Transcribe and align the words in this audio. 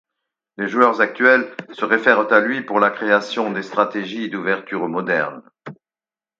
Les 0.57 0.67
joueurs 0.67 0.99
actuels 0.99 1.55
se 1.73 1.85
réfèrent 1.85 2.33
à 2.33 2.39
lui 2.39 2.61
pour 2.63 2.79
la 2.79 2.89
création 2.89 3.51
des 3.51 3.61
stratégies 3.61 4.31
d'ouverture 4.31 4.87
modernes. 4.87 5.43